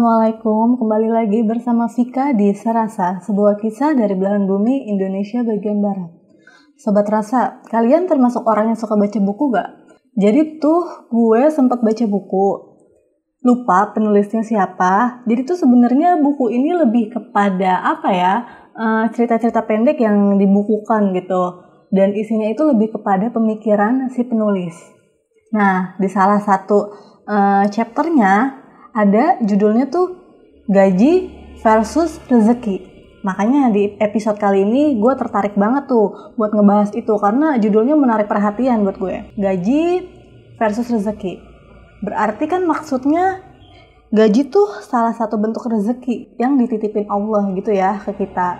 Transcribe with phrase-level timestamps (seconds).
[0.00, 6.08] Assalamualaikum, kembali lagi bersama Vika di Serasa, sebuah kisah dari belahan bumi Indonesia bagian Barat.
[6.80, 9.68] Sobat Rasa, kalian termasuk orang yang suka baca buku gak?
[10.16, 12.46] Jadi tuh gue sempat baca buku,
[13.44, 15.20] lupa penulisnya siapa.
[15.28, 18.34] Jadi tuh sebenarnya buku ini lebih kepada apa ya,
[18.72, 21.60] eh, cerita-cerita pendek yang dibukukan gitu.
[21.92, 24.80] Dan isinya itu lebih kepada pemikiran si penulis.
[25.52, 28.59] Nah, di salah satu uh, chapternya
[28.94, 30.18] ada judulnya tuh
[30.66, 32.90] gaji versus rezeki.
[33.20, 38.26] Makanya di episode kali ini gue tertarik banget tuh buat ngebahas itu karena judulnya menarik
[38.26, 39.36] perhatian buat gue.
[39.36, 39.84] Gaji
[40.56, 41.40] versus rezeki.
[42.00, 43.44] Berarti kan maksudnya
[44.08, 48.58] gaji tuh salah satu bentuk rezeki yang dititipin Allah gitu ya ke kita.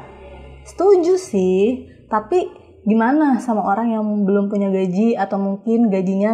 [0.69, 2.53] Setuju sih, tapi
[2.85, 6.33] gimana sama orang yang belum punya gaji atau mungkin gajinya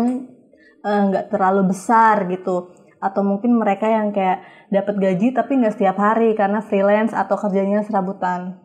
[0.83, 5.77] eh, nggak uh, terlalu besar gitu atau mungkin mereka yang kayak dapat gaji tapi nggak
[5.77, 8.61] setiap hari karena freelance atau kerjanya serabutan.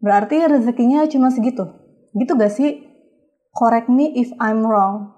[0.00, 1.66] Berarti rezekinya cuma segitu.
[2.16, 2.84] Gitu gak sih?
[3.56, 5.16] Correct me if I'm wrong.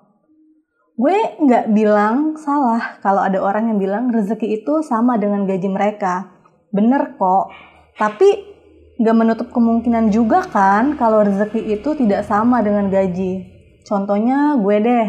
[0.98, 6.26] Gue nggak bilang salah kalau ada orang yang bilang rezeki itu sama dengan gaji mereka.
[6.74, 7.54] Bener kok.
[7.94, 8.28] Tapi
[8.98, 13.46] nggak menutup kemungkinan juga kan kalau rezeki itu tidak sama dengan gaji.
[13.86, 15.08] Contohnya gue deh,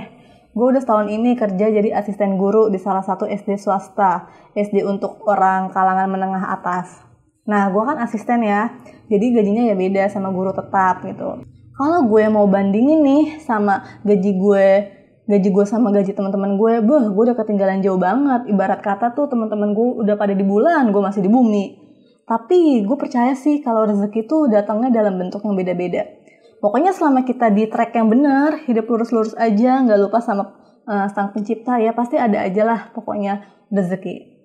[0.49, 5.21] gue udah setahun ini kerja jadi asisten guru di salah satu SD swasta, SD untuk
[5.29, 7.05] orang kalangan menengah atas.
[7.45, 8.77] Nah, gue kan asisten ya,
[9.09, 11.45] jadi gajinya ya beda sama guru tetap gitu.
[11.79, 14.69] Kalau gue mau bandingin nih sama gaji gue,
[15.25, 18.51] gaji gue sama gaji teman-teman gue, beh, gue udah ketinggalan jauh banget.
[18.51, 21.79] Ibarat kata tuh teman-teman gue udah pada di bulan, gue masih di bumi.
[22.29, 26.18] Tapi gue percaya sih kalau rezeki tuh datangnya dalam bentuk yang beda-beda
[26.59, 31.31] Pokoknya selama kita di track yang benar, hidup lurus-lurus aja, nggak lupa sama uh, sang
[31.31, 34.39] pencipta ya pasti ada aja lah pokoknya rezeki.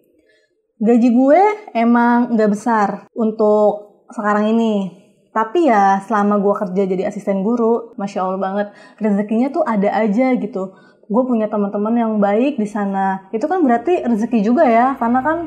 [0.78, 1.42] Gaji gue
[1.74, 2.88] emang nggak besar
[3.18, 5.02] untuk sekarang ini.
[5.34, 8.68] Tapi ya selama gue kerja jadi asisten guru, masya allah banget
[9.02, 10.70] rezekinya tuh ada aja gitu.
[11.10, 13.26] Gue punya teman-teman yang baik di sana.
[13.34, 15.38] Itu kan berarti rezeki juga ya, karena kan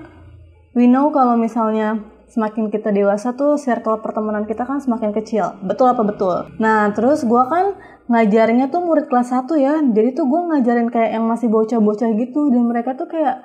[0.75, 5.55] we know kalau misalnya semakin kita dewasa tuh circle pertemanan kita kan semakin kecil.
[5.63, 6.51] Betul apa betul?
[6.59, 7.79] Nah, terus gue kan
[8.11, 9.79] ngajarnya tuh murid kelas 1 ya.
[9.79, 12.51] Jadi tuh gue ngajarin kayak yang masih bocah-bocah gitu.
[12.51, 13.39] Dan mereka tuh kayak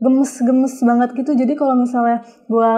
[0.00, 1.32] gemes-gemes banget gitu.
[1.36, 2.70] Jadi kalau misalnya gue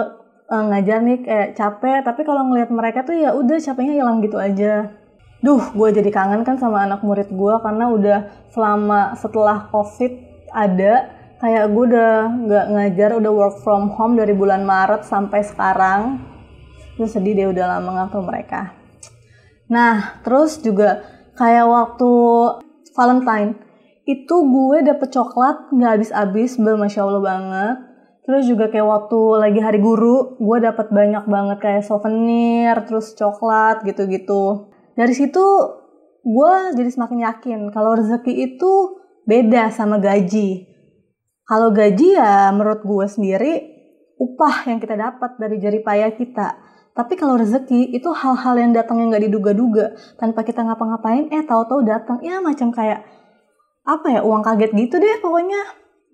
[0.51, 2.03] uh, ngajar nih kayak capek.
[2.03, 4.91] Tapi kalau ngeliat mereka tuh ya udah capeknya hilang gitu aja.
[5.39, 8.19] Duh, gue jadi kangen kan sama anak murid gue karena udah
[8.51, 10.19] selama setelah covid
[10.51, 16.19] ada kayak gue udah nggak ngajar udah work from home dari bulan Maret sampai sekarang.
[16.99, 18.61] Gue sedih deh udah lama nggak ketemu mereka.
[19.71, 20.99] Nah terus juga
[21.39, 22.11] kayak waktu
[22.91, 23.55] Valentine
[24.03, 27.77] itu gue dapet coklat nggak habis-habis masya allah banget.
[28.27, 33.81] Terus juga kayak waktu lagi hari guru gue dapet banyak banget kayak souvenir terus coklat
[33.87, 34.69] gitu-gitu.
[34.93, 35.45] Dari situ
[36.19, 40.68] gue jadi semakin yakin kalau rezeki itu beda sama gaji
[41.49, 43.53] kalau gaji ya menurut gue sendiri
[44.21, 46.47] upah yang kita dapat dari jari payah kita.
[46.93, 51.81] Tapi kalau rezeki itu hal-hal yang datang yang nggak diduga-duga tanpa kita ngapa-ngapain, eh tahu-tahu
[51.87, 53.01] datang ya macam kayak
[53.81, 55.63] apa ya uang kaget gitu deh pokoknya.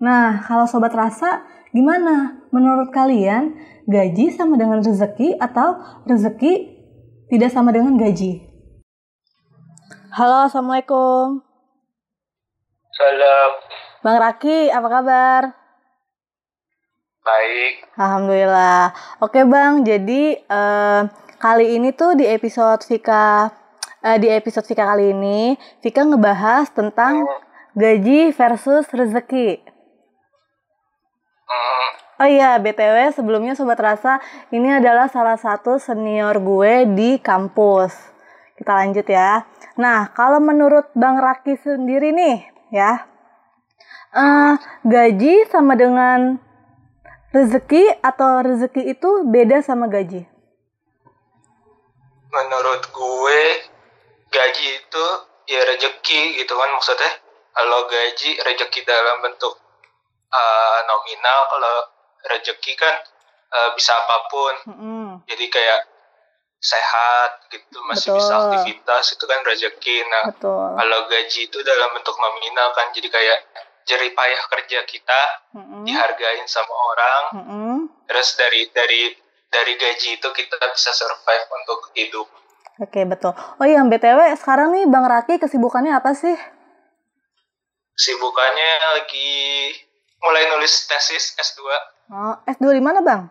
[0.00, 1.44] Nah kalau sobat rasa
[1.76, 2.40] gimana?
[2.48, 3.52] Menurut kalian
[3.84, 5.76] gaji sama dengan rezeki atau
[6.08, 6.80] rezeki
[7.28, 8.40] tidak sama dengan gaji?
[10.16, 11.44] Halo assalamualaikum.
[12.96, 13.85] Salam.
[14.06, 15.42] Bang Raki, apa kabar?
[17.26, 17.90] Baik.
[17.98, 18.94] Alhamdulillah.
[19.18, 21.10] Oke Bang, jadi uh,
[21.42, 23.50] kali ini tuh di episode Vika
[24.06, 27.42] uh, di episode Vika kali ini Vika ngebahas tentang hmm.
[27.74, 29.58] gaji versus rezeki.
[31.50, 31.88] Hmm.
[32.22, 34.22] Oh iya, BTW sebelumnya Sobat Rasa,
[34.54, 37.90] ini adalah salah satu senior gue di kampus.
[38.54, 39.50] Kita lanjut ya.
[39.74, 43.15] Nah, kalau menurut Bang Raki sendiri nih, ya,
[44.16, 44.54] uh,
[44.88, 46.40] gaji sama dengan
[47.36, 50.24] rezeki atau rezeki itu beda sama gaji?
[52.32, 53.40] Menurut gue
[54.32, 55.06] gaji itu
[55.46, 57.12] ya rezeki gitu kan maksudnya
[57.54, 59.54] kalau gaji rezeki dalam bentuk
[60.34, 61.76] uh, nominal kalau
[62.26, 62.94] rezeki kan
[63.54, 65.06] uh, bisa apa pun mm -hmm.
[65.30, 65.80] jadi kayak
[66.58, 68.18] sehat gitu masih Betul.
[68.18, 70.66] bisa aktivitas itu kan rezeki nah Betul.
[70.74, 73.38] kalau gaji itu dalam bentuk nominal kan jadi kayak
[73.86, 75.22] jerih payah kerja kita
[75.54, 75.82] mm-hmm.
[75.86, 77.74] dihargain sama orang mm-hmm.
[78.10, 79.14] terus dari dari
[79.46, 82.26] dari gaji itu kita bisa survive untuk hidup
[82.82, 86.34] oke okay, betul oh iya btw sekarang nih bang Raki kesibukannya apa sih
[87.94, 89.30] kesibukannya lagi
[90.20, 93.26] mulai nulis tesis S2 Oh, S2 di mana, Bang?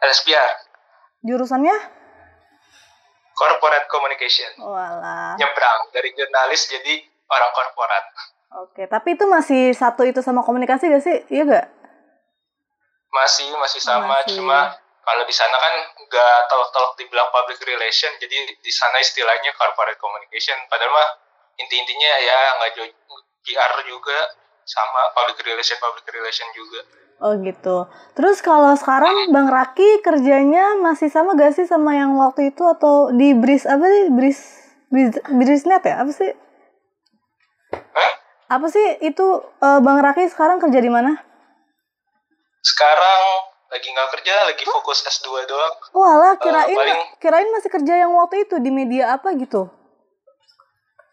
[0.00, 0.52] LSPR.
[1.20, 1.76] Jurusannya?
[3.36, 4.48] Corporate Communication.
[4.64, 5.36] Walah.
[5.36, 8.04] Nyebrang dari jurnalis jadi orang korporat.
[8.52, 11.18] Oke, tapi itu masih satu itu sama komunikasi gak sih?
[11.32, 11.66] Iya gak?
[13.12, 14.40] Masih, masih sama, Masih.
[14.40, 14.72] cuma
[15.02, 20.54] kalau di sana kan nggak tolok-tolok dibilang public relation, jadi di sana istilahnya corporate communication.
[20.70, 21.08] Padahal mah
[21.58, 22.88] inti-intinya ya nggak jauh
[23.42, 24.18] PR juga
[24.62, 26.80] sama public relation, public relation juga.
[27.22, 27.86] Oh gitu.
[28.18, 33.14] Terus kalau sekarang Bang Raki kerjanya masih sama gak sih sama yang waktu itu atau
[33.14, 34.04] di Bris apa sih?
[34.10, 34.38] Bris
[34.90, 36.02] Bris Brisnet ya?
[36.02, 36.34] Apa sih?
[37.70, 38.12] Hah?
[38.52, 39.26] Apa sih itu
[39.58, 41.16] eh, Bang Raki sekarang kerja di mana?
[42.60, 43.22] Sekarang
[43.66, 45.74] lagi nggak kerja, lagi fokus S2 doang.
[45.90, 49.72] Walah, kirain paling- kirain masih kerja yang waktu itu di media apa gitu.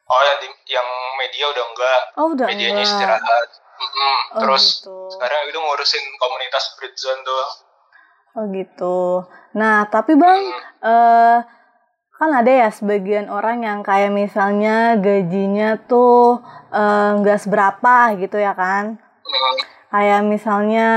[0.06, 2.92] Oh, yang, di- yang media udah enggak, Oh, udah medianya enggak.
[2.92, 3.48] istirahat.
[3.80, 4.18] Mm-mm.
[4.36, 4.98] Oh, Terus gitu.
[5.10, 7.52] sekarang itu ngurusin komunitas Bridgezone doang.
[8.32, 8.98] Oh gitu.
[9.54, 10.42] Nah, tapi Bang,
[10.82, 11.38] eh
[12.20, 18.52] kan ada ya sebagian orang yang kayak misalnya gajinya tuh eh, nggak seberapa gitu ya
[18.54, 19.00] kan.
[19.90, 20.88] Kayak misalnya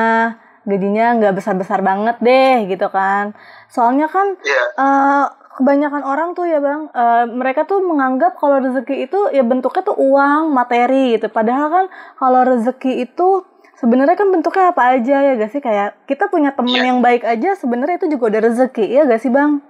[0.67, 3.33] gajinya nggak besar-besar banget deh gitu kan.
[3.71, 9.07] Soalnya kan Iya, eh, kebanyakan orang tuh ya bang, eh, mereka tuh menganggap kalau rezeki
[9.07, 11.31] itu ya bentuknya tuh uang, materi gitu.
[11.31, 11.85] Padahal kan
[12.19, 13.47] kalau rezeki itu
[13.79, 15.61] sebenarnya kan bentuknya apa aja ya gak sih?
[15.63, 16.89] Kayak kita punya temen Iya.
[16.95, 19.61] yang baik aja sebenarnya itu juga udah rezeki ya gak sih bang?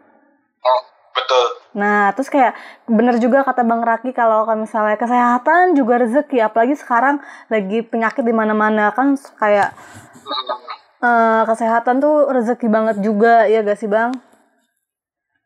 [0.63, 0.81] Oh,
[1.13, 1.45] betul.
[1.77, 2.57] Nah terus kayak
[2.89, 8.25] bener juga kata bang Raki kalau kan misalnya kesehatan juga rezeki, apalagi sekarang lagi penyakit
[8.25, 9.73] di mana-mana kan kayak
[11.05, 14.13] eh, kesehatan tuh rezeki banget juga ya gak sih bang?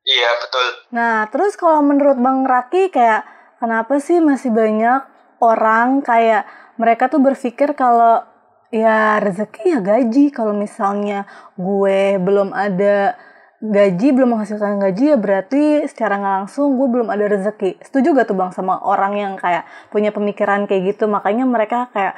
[0.06, 0.66] Iya, betul.
[0.94, 3.26] Nah, terus kalau menurut Bang Raki kayak
[3.58, 5.02] kenapa sih masih banyak
[5.42, 6.46] orang kayak
[6.78, 8.22] mereka tuh berpikir kalau
[8.70, 10.30] ya rezeki ya gaji.
[10.30, 11.26] Kalau misalnya
[11.58, 13.18] gue belum ada
[13.62, 17.80] gaji, belum menghasilkan gaji ya berarti secara nggak langsung gue belum ada rezeki.
[17.80, 21.08] Setuju gak tuh Bang sama orang yang kayak punya pemikiran kayak gitu?
[21.08, 22.14] Makanya mereka kayak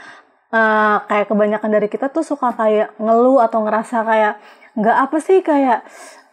[0.51, 4.35] eh, kayak kebanyakan dari kita tuh suka kayak ngeluh atau ngerasa kayak
[4.79, 5.83] nggak apa sih kayak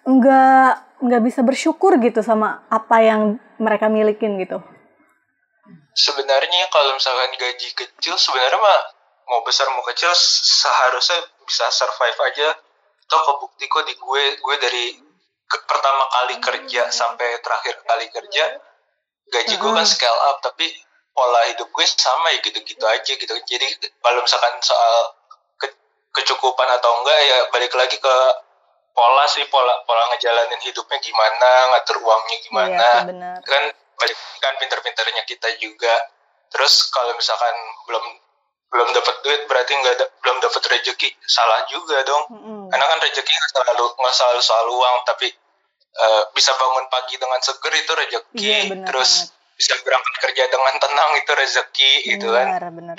[0.06, 0.72] nggak
[1.02, 4.62] nggak bisa bersyukur gitu sama apa yang mereka milikin gitu.
[5.96, 8.81] Sebenarnya kalau misalkan gaji kecil, sebenarnya mah
[9.31, 12.50] mau besar mau kecil seharusnya bisa survive aja.
[13.06, 14.86] Toh kebukti kok di gue, gue dari
[15.46, 18.46] ke- pertama kali kerja sampai terakhir kali kerja,
[19.30, 19.94] gaji gue kan Mm-mm.
[19.94, 20.66] scale up, tapi
[21.12, 23.34] pola hidup gue sama ya gitu-gitu aja gitu.
[23.46, 23.68] Jadi
[24.02, 25.16] kalau misalkan soal
[25.56, 25.78] ke-
[26.12, 28.16] kecukupan atau enggak ya balik lagi ke
[28.92, 33.63] pola sih pola pola ngejalanin hidupnya gimana ngatur uangnya gimana Iya kan
[34.00, 35.92] balik kan pinter-pinternya kita juga
[36.48, 37.51] terus kalau misalkan
[37.88, 38.06] belum
[38.70, 41.10] belum dapat duit berarti nggak ada belum dapat rezeki.
[41.24, 42.24] Salah juga dong.
[42.34, 42.62] Mm-mm.
[42.70, 45.28] karena kan rezeki nggak selalu nggak selalu soal uang tapi
[45.96, 48.40] eh, bisa bangun pagi dengan seger itu rezeki.
[48.42, 52.48] Iya terus bisa berangkat kerja dengan tenang itu rezeki gitu kan.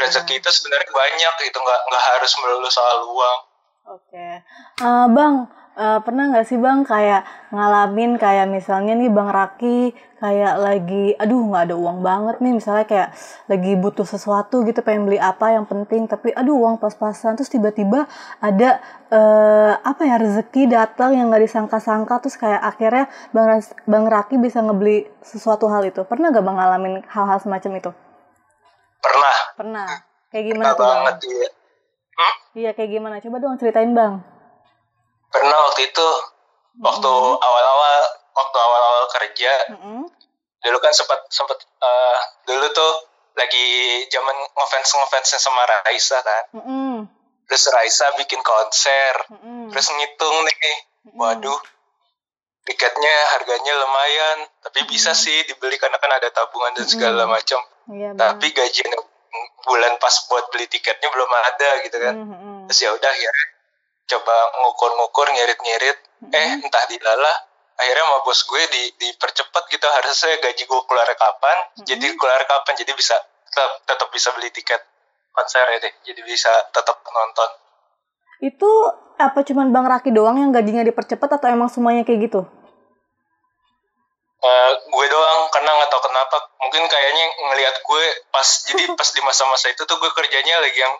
[0.01, 3.39] Rezeki itu sebenarnya banyak itu nggak nggak harus melulu soal uang.
[3.87, 4.43] Oke,
[4.83, 10.54] Eh, Bang, eh, pernah nggak sih Bang kayak ngalamin kayak misalnya nih Bang Raki kayak
[10.56, 13.12] lagi, aduh nggak ada uang banget nih, misalnya kayak
[13.52, 18.09] lagi butuh sesuatu gitu, pengen beli apa yang penting, tapi aduh uang pas-pasan, terus tiba-tiba
[18.40, 18.80] ada
[19.12, 24.64] eh, apa ya rezeki datang yang nggak disangka-sangka, terus kayak akhirnya Bang Bang Raki bisa
[24.64, 26.00] ngebeli sesuatu hal itu.
[26.09, 27.92] Pernah nggak Bang ngalamin hal-hal semacam itu?
[29.06, 29.90] pernah Pernah.
[30.33, 30.97] Kayak gimana pernah tuh Bang?
[31.04, 31.49] banget iya
[32.16, 32.35] Hmm?
[32.56, 33.14] Iya kayak gimana?
[33.21, 34.25] Coba dong ceritain Bang.
[35.28, 36.09] Pernah waktu itu
[36.76, 37.40] waktu Mm-mm.
[37.40, 38.00] awal-awal
[38.33, 40.00] waktu awal-awal kerja Mm-mm.
[40.61, 42.92] dulu kan sempat sempat eh, dulu tuh
[43.33, 43.66] lagi
[44.09, 46.95] zaman ngefans ngefansnya sama Raisa kan Mm-mm.
[47.45, 49.68] terus Raisa bikin konser Mm-mm.
[49.71, 50.56] terus ngitung nih
[51.06, 51.16] Mm-mm.
[51.16, 51.61] waduh
[52.62, 55.21] tiketnya harganya lumayan tapi bisa Mm.
[55.21, 57.30] sih dibeli karena kan ada tabungan dan segala Mm.
[57.30, 58.18] macam Iya, Bang.
[58.35, 58.90] tapi gajian
[59.62, 62.56] bulan pas buat beli tiketnya belum ada gitu kan Mm-mm.
[62.66, 63.47] terus ya udah akhirnya
[64.07, 65.99] coba ngukur-ngukur ngirit-ngirit
[66.31, 66.65] eh Mm-mm.
[66.67, 67.37] entah dilalah
[67.77, 72.73] akhirnya sama bos gue di dipercepat gitu harusnya gaji gue keluar kapan jadi keluar kapan
[72.79, 73.17] jadi bisa
[73.53, 74.81] tetap tetap bisa beli tiket
[75.37, 77.51] konser ya deh jadi bisa tetap nonton
[78.37, 78.69] Itu
[79.17, 82.45] apa cuman Bang Raki doang yang gajinya dipercepat atau emang semuanya kayak gitu?
[84.37, 89.21] Eh, gue doang karena nggak tahu kenapa mungkin kayaknya ngelihat gue pas jadi pas di
[89.25, 90.95] masa-masa itu tuh gue kerjanya lagi yang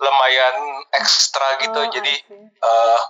[0.00, 0.56] lumayan
[0.96, 1.76] ekstra gitu.
[1.76, 3.00] Oh, jadi eh,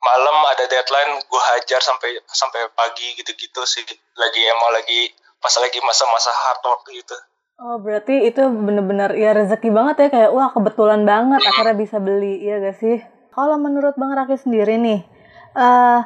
[0.00, 3.84] malam ada deadline gue hajar sampai sampai pagi gitu-gitu sih.
[4.16, 7.16] Lagi emang lagi pas lagi masa-masa hard work gitu.
[7.58, 10.08] Oh, berarti itu bener-bener ya rezeki banget ya.
[10.08, 12.98] Kayak wah kebetulan banget akhirnya bisa beli, iya gak sih?
[13.38, 15.06] kalau menurut Bang Raki sendiri nih,
[15.54, 16.02] uh,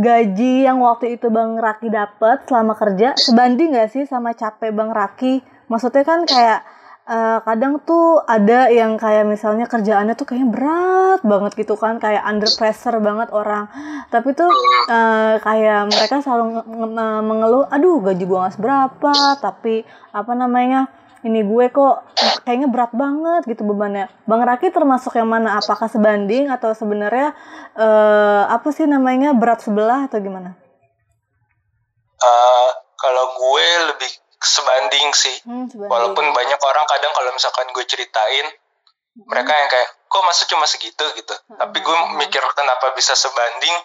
[0.00, 4.88] gaji yang waktu itu Bang Raki dapat selama kerja sebanding nggak sih sama capek Bang
[4.88, 5.44] Raki?
[5.68, 6.64] Maksudnya kan kayak
[7.10, 12.22] uh, kadang tuh ada yang kayak misalnya kerjaannya tuh kayaknya berat banget gitu kan, kayak
[12.22, 13.66] under pressure banget orang.
[14.14, 14.48] Tapi tuh
[14.86, 16.62] uh, kayak mereka selalu
[17.26, 19.82] mengeluh, aduh gaji gua nggak seberapa, tapi
[20.14, 20.88] apa namanya?
[21.20, 22.16] ini gue kok
[22.48, 24.08] kayaknya berat banget gitu bebannya.
[24.24, 25.60] Bang Raki termasuk yang mana?
[25.60, 27.36] Apakah sebanding atau sebenarnya
[27.76, 30.56] uh, apa sih namanya berat sebelah atau gimana?
[32.20, 35.36] Uh, kalau gue lebih sebanding sih.
[35.44, 35.90] Hmm, sebanding.
[35.92, 39.28] Walaupun banyak orang kadang kalau misalkan gue ceritain hmm.
[39.28, 41.34] mereka yang kayak kok masa cuma segitu gitu.
[41.52, 41.58] Hmm.
[41.60, 43.76] Tapi gue mikir kenapa bisa sebanding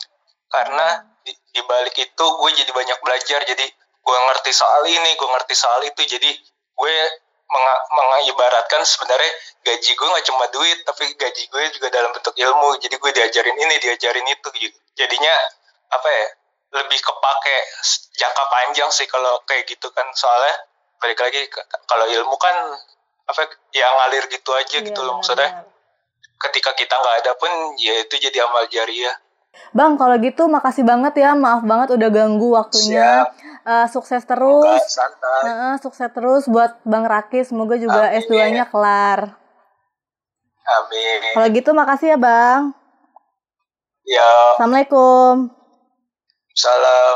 [0.50, 3.66] karena di, di balik itu gue jadi banyak belajar jadi
[4.06, 6.32] gue ngerti soal ini gue ngerti soal itu jadi
[6.76, 6.96] gue
[7.94, 9.32] mengibaratkan sebenarnya
[9.62, 13.58] gaji gue nggak cuma duit tapi gaji gue juga dalam bentuk ilmu jadi gue diajarin
[13.58, 15.34] ini diajarin itu gitu jadinya
[15.94, 16.26] apa ya
[16.74, 17.58] lebih kepake
[18.16, 20.56] jangka panjang sih kalau kayak gitu kan soalnya
[21.00, 21.46] balik lagi
[21.86, 22.56] kalau ilmu kan
[23.26, 23.42] apa
[23.74, 25.50] ya ngalir gitu aja gitu loh iya, maksudnya
[26.50, 29.16] ketika kita nggak ada pun ya itu jadi amal jariah
[29.72, 31.32] Bang, kalau gitu makasih banget ya.
[31.32, 33.24] Maaf banget udah ganggu waktunya.
[33.64, 34.84] Uh, sukses terus.
[35.48, 37.44] Uh, sukses terus buat Bang Raki.
[37.48, 39.36] Semoga juga S2-nya kelar.
[40.66, 41.20] Amin.
[41.40, 42.76] Kalau gitu makasih ya, Bang.
[44.04, 44.60] Ya.
[44.60, 45.55] Assalamualaikum.
[46.56, 47.16] Salam.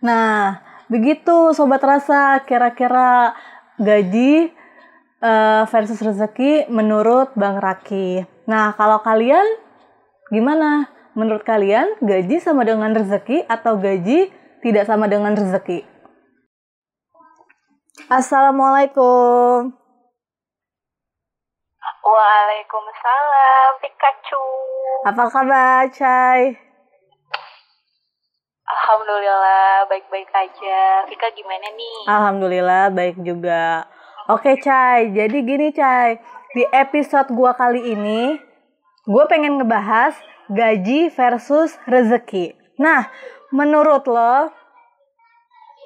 [0.00, 2.40] Nah, begitu Sobat Rasa.
[2.46, 3.34] Kira-kira
[3.82, 4.54] gaji
[5.18, 8.22] uh, versus rezeki menurut Bang Raki.
[8.46, 9.64] Nah, kalau kalian
[10.32, 10.88] Gimana?
[11.14, 15.86] Menurut kalian gaji sama dengan rezeki atau gaji tidak sama dengan rezeki?
[18.10, 19.70] Assalamualaikum.
[22.04, 24.44] Waalaikumsalam, Pikachu.
[25.06, 26.73] Apa kabar, Cai?
[28.74, 31.06] Alhamdulillah, baik-baik aja.
[31.06, 31.98] Vika gimana nih?
[32.10, 33.86] Alhamdulillah, baik juga.
[34.26, 35.14] Oke, Cai.
[35.14, 36.18] Jadi gini, Cai.
[36.50, 38.34] Di episode gua kali ini,
[39.06, 40.18] gue pengen ngebahas
[40.50, 42.58] gaji versus rezeki.
[42.82, 43.06] Nah,
[43.54, 44.50] menurut lo,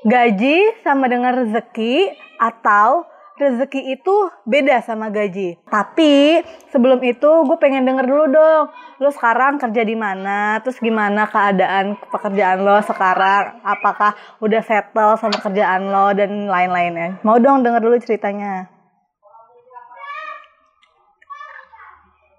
[0.08, 2.08] gaji sama dengan rezeki
[2.40, 3.04] atau
[3.38, 4.14] rezeki itu
[4.44, 5.56] beda sama gaji.
[5.70, 6.42] Tapi
[6.74, 8.64] sebelum itu gue pengen denger dulu dong.
[8.98, 10.58] Lo sekarang kerja di mana?
[10.66, 13.62] Terus gimana keadaan pekerjaan lo sekarang?
[13.62, 17.22] Apakah udah settle sama kerjaan lo dan lain-lainnya?
[17.22, 18.78] Mau dong denger dulu ceritanya.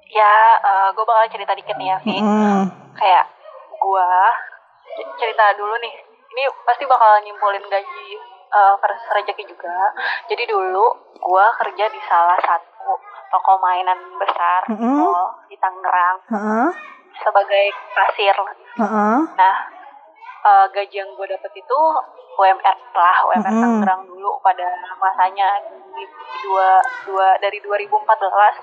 [0.10, 0.34] ya
[0.66, 2.62] uh, eh, gue bakal cerita dikit nih ya Vi mm.
[2.98, 3.26] kayak
[3.78, 4.10] gue
[5.22, 5.94] cerita dulu nih
[6.34, 8.08] ini pasti bakal nyimpulin gaji
[8.50, 9.94] uh, rezeki juga
[10.30, 10.86] jadi dulu
[11.20, 12.98] gue kerja di salah satu
[13.30, 15.26] toko mainan besar mm -hmm.
[15.50, 16.68] di Tangerang mm -hmm.
[17.22, 18.36] sebagai kasir
[18.78, 19.18] mm -hmm.
[19.38, 19.56] nah
[20.46, 21.80] uh, gaji yang gue dapet itu
[22.40, 23.62] UMR lah UMR mm -hmm.
[23.62, 25.48] Tangerang dulu pada masanya
[25.94, 26.06] di
[26.48, 27.92] dua dua dari 2014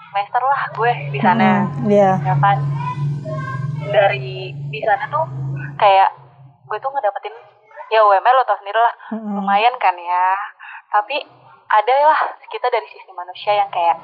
[0.09, 1.89] semester lah gue di sana mm -hmm.
[1.89, 2.15] yeah.
[2.25, 2.57] ya kan
[3.89, 5.25] dari di sana tuh
[5.79, 6.09] kayak
[6.69, 7.35] gue tuh ngedapetin
[7.89, 9.33] ya UMR lo tau sendiri lah mm -hmm.
[9.37, 10.27] lumayan kan ya
[10.89, 11.21] tapi
[11.69, 13.97] ada lah kita dari sisi manusia yang kayak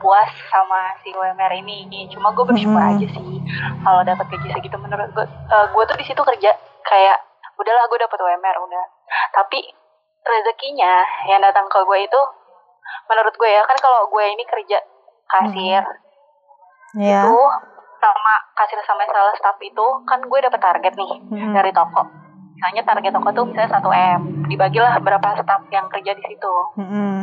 [0.00, 2.90] puas sama si UMR ini cuma gue bersyukur hmm.
[2.96, 3.38] aja sih
[3.86, 6.50] kalau dapat gaji segitu menurut gue uh, gue tuh di situ kerja
[6.82, 7.18] kayak
[7.54, 8.84] udahlah gue dapat UMR udah
[9.30, 9.62] tapi
[10.26, 12.20] rezekinya yang datang ke gue itu
[13.06, 14.82] menurut gue ya kan kalau gue ini kerja
[15.26, 17.02] kasir hmm.
[17.02, 17.26] yeah.
[17.26, 17.38] itu
[17.96, 21.52] sama kasir sama salah staff itu kan gue dapat target nih hmm.
[21.54, 26.24] dari toko misalnya target toko tuh misalnya satu m dibagilah berapa staff yang kerja di
[26.24, 27.16] situ mm-hmm.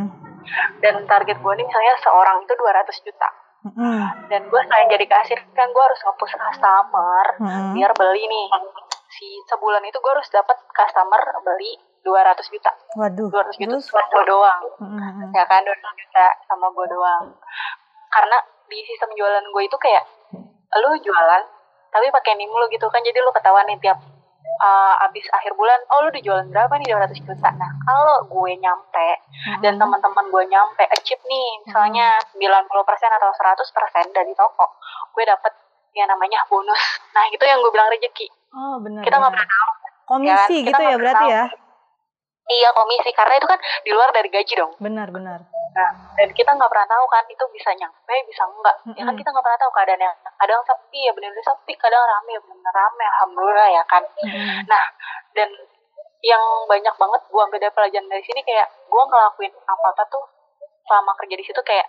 [0.78, 3.28] dan target gue nih misalnya seorang itu 200 juta
[3.66, 3.98] mm-hmm.
[4.30, 7.70] dan gue selain jadi kasir kan gue harus ngapus customer mm-hmm.
[7.74, 8.46] biar beli nih
[9.10, 11.72] si sebulan itu gue harus dapat customer beli
[12.06, 15.34] 200 juta waduh 200 juta sama gue doang mm-hmm.
[15.34, 17.24] ya kan 200 juta sama gue doang
[18.14, 18.38] karena
[18.70, 20.04] di sistem jualan gue itu kayak
[20.74, 21.42] lu jualan
[21.90, 23.02] tapi pakai nim lu gitu kan.
[23.02, 23.98] Jadi lu ketahuan nih tiap
[24.62, 26.94] uh, abis akhir bulan oh lu dijualin berapa nih?
[26.94, 27.50] 200 juta.
[27.54, 29.62] Nah kalau gue nyampe hmm.
[29.62, 32.38] dan teman-teman gue nyampe achieve nih misalnya hmm.
[32.38, 34.66] 90% atau 100% dari toko
[35.14, 35.52] gue dapet
[35.94, 36.82] yang namanya bonus.
[37.14, 38.26] Nah itu yang gue bilang rezeki.
[38.54, 39.72] Oh benar kita nggak pernah tahu.
[40.04, 41.44] Komisi ya, gitu ya berarti ya
[42.50, 45.40] iya komisi karena itu kan di luar dari gaji dong benar benar
[45.74, 48.78] Nah, dan kita nggak pernah tahu kan itu bisa nyampe, bisa enggak.
[48.86, 48.94] Mm -hmm.
[48.94, 50.10] Ya kan kita nggak pernah tahu keadaannya.
[50.38, 53.04] Kadang sepi ya benar-benar sepi, kadang rame ya benar rame.
[53.10, 54.02] Alhamdulillah ya kan.
[54.22, 54.58] Mm -hmm.
[54.70, 54.84] Nah,
[55.34, 55.50] dan
[56.24, 60.24] yang banyak banget gue ambil dari pelajaran dari sini kayak gue ngelakuin apa apa tuh
[60.88, 61.84] selama kerja di situ kayak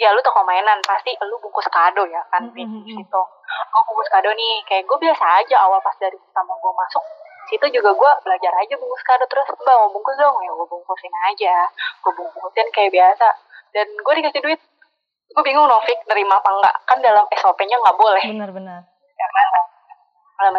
[0.00, 2.84] ya lu toko mainan pasti lu bungkus kado ya kan mm -hmm.
[2.88, 6.72] di situ gue bungkus kado nih kayak gue biasa aja awal pas dari pertama gue
[6.72, 7.04] masuk
[7.50, 9.24] situ juga gue belajar aja bungkus kado.
[9.26, 10.36] Terus mbak mau bungkus dong?
[10.42, 11.56] Ya gue bungkusin aja.
[12.02, 13.28] Gue bungkusin kayak biasa.
[13.74, 14.60] Dan gue dikasih duit.
[15.34, 16.76] Gue bingung Novik nerima apa enggak.
[16.86, 18.24] Kan dalam SOP-nya nggak boleh.
[18.30, 18.80] Benar-benar
[19.16, 19.64] ya kan?
[20.36, 20.54] Dalam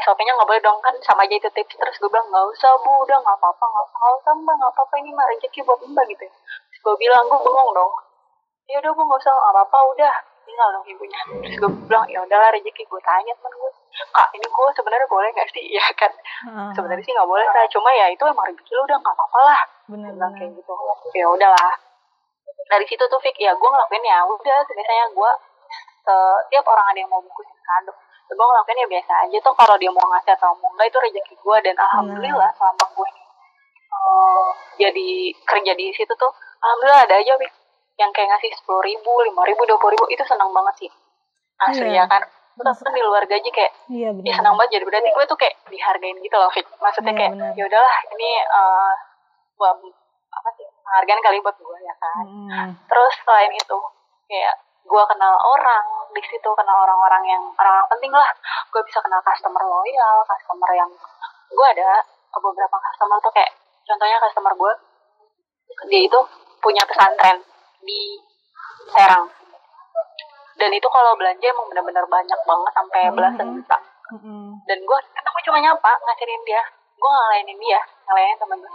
[0.00, 0.78] SOP-nya nggak boleh dong.
[0.80, 1.76] Kan sama aja itu tips.
[1.76, 2.92] Terus gue bilang nggak usah bu.
[3.04, 4.54] Udah nggak apa-apa nggak usah mbak.
[4.60, 4.94] Nggak apa-apa.
[5.00, 6.24] Ini mah rezeki buat mbak gitu.
[6.28, 7.92] Terus gue bilang gue bengong dong.
[8.70, 9.78] Ya udah gue nggak usah nggak apa-apa.
[9.96, 11.20] Udah tinggal dong ibunya.
[11.26, 15.28] Terus gue bilang ya udahlah rezeki gue tanya temen gue kak ini gue sebenarnya boleh
[15.34, 15.64] nggak sih?
[15.76, 16.12] Ya kan?
[16.12, 16.70] Uh-huh.
[16.76, 19.60] sebenarnya sih nggak boleh saya cuma ya itu emang rezeki lo udah nggak apa-apa lah.
[19.90, 20.72] Benar bilang kayak gitu.
[21.16, 21.72] Ya udahlah.
[22.70, 25.30] Dari situ tuh Fik ya gue ngelakuin ya udah biasanya gue
[26.00, 27.92] setiap orang ada yang mau bungkusin kado.
[28.30, 31.34] Gue ngelakuin ya biasa aja tuh kalau dia mau ngasih atau mau enggak itu rezeki
[31.34, 33.08] gue dan alhamdulillah selama gue
[34.00, 35.08] uh, jadi
[35.44, 36.32] kerja di situ tuh
[36.62, 37.52] alhamdulillah ada aja Fik
[38.00, 40.90] yang kayak ngasih sepuluh ribu lima ribu dua puluh ribu itu senang banget sih.
[41.60, 42.08] Asli yeah.
[42.08, 42.24] ya kan?
[42.60, 46.16] Kan di luar gaji kayak iya, ya senang banget jadi berarti gue tuh kayak dihargain
[46.20, 48.92] gitu loh Fik maksudnya Iya, kayak ya udahlah ini uh,
[49.56, 49.80] buat
[50.28, 52.24] apa sih penghargaan kali buat gue ya kan?
[52.28, 52.70] Hmm.
[52.84, 53.78] terus selain itu
[54.28, 58.28] kayak gue kenal orang di situ kenal orang-orang yang orang-orang penting lah.
[58.68, 60.90] Gue bisa kenal customer loyal customer yang
[61.48, 62.04] gue ada
[62.36, 63.56] beberapa customer tuh kayak
[63.88, 64.72] contohnya customer gue
[65.88, 66.18] dia itu
[66.60, 67.40] punya pesantren
[67.84, 68.00] di
[68.90, 69.26] Serang
[70.60, 73.78] dan itu kalau belanja emang benar-benar banyak banget sampai belasan juta
[74.12, 74.60] Mm-mm.
[74.68, 76.62] dan gue ketemu cuma nyapa ngasihin dia
[77.00, 78.72] gue nggak ngelayanin dia ngelayanin temen gue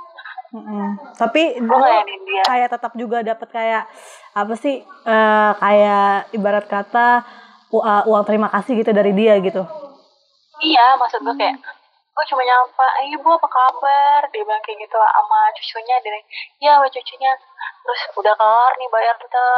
[0.56, 0.88] Mm-mm.
[1.20, 1.90] Tapi gue
[2.32, 3.84] dia kayak tetap juga dapat kayak
[4.32, 7.28] apa sih eh, kayak ibarat kata
[7.74, 9.64] uh, uang terima kasih gitu dari dia gitu.
[10.64, 11.60] iya maksud gue kayak
[12.16, 14.20] gue cuma nyapa "Eh, ibu apa kabar?
[14.32, 16.26] Dia bilang kayak gitu sama cucunya dia bilang,
[16.64, 17.32] iya sama cucunya.
[17.84, 19.52] Terus udah kelar nih bayar tuh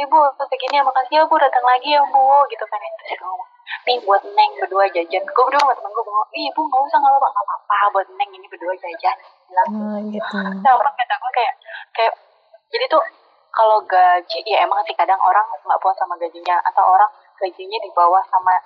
[0.00, 2.80] ibu begini ya makasih ya bu datang lagi ya bu gitu kan.
[2.80, 3.48] Terus gue ngomong
[3.86, 5.22] nih buat neng berdua jajan.
[5.28, 8.08] Gue berdua sama temen gue ngomong ih ibu nggak usah nggak apa nggak apa buat
[8.16, 9.16] neng ini berdua jajan.
[9.52, 10.36] Bilang Nah, gitu.
[10.64, 11.54] nah orang kata gue kayak
[11.92, 12.12] kayak
[12.72, 13.04] jadi tuh
[13.52, 17.90] kalau gaji ya emang sih kadang orang nggak puas sama gajinya atau orang gajinya di
[17.92, 18.56] bawah sama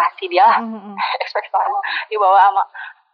[0.00, 0.94] ekspektasi dia lah Mm-mm.
[1.22, 1.76] ekspektasi
[2.08, 2.62] di bawah sama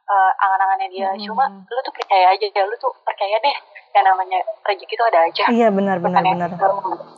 [0.06, 1.22] eh, angan-angannya dia Hmm.
[1.24, 3.56] cuma lu tuh percaya aja ya lu tuh percaya deh
[3.90, 6.50] yang namanya rezeki itu ada aja Iya benar benar benar.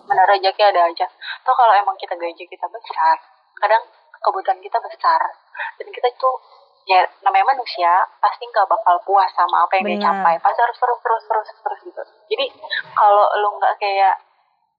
[0.09, 1.07] benar rezeki ada aja
[1.45, 3.17] toh kalau emang kita gaji kita besar
[3.59, 3.83] kadang
[4.19, 5.21] kebutuhan kita besar
[5.77, 6.31] dan kita itu
[6.89, 10.09] ya namanya manusia pasti nggak bakal puas sama apa yang dia Benar.
[10.09, 12.47] capai pasti harus terus terus terus terus gitu jadi
[12.95, 14.17] kalau lu nggak kayak